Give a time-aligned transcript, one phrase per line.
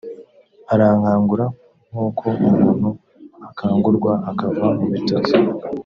[0.73, 1.45] arankangura
[1.91, 2.89] nk’uko umuntu
[3.47, 5.35] akangurwa akava mu bitotsi